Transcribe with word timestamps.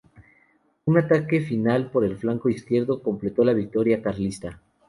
Un 0.85 0.97
ataque 0.97 1.41
final 1.41 1.91
por 1.91 2.03
el 2.03 2.17
flanco 2.17 2.49
izquierdo 2.49 3.03
completó 3.03 3.43
la 3.45 3.53
victoria 3.53 4.01
carlista. 4.01 4.59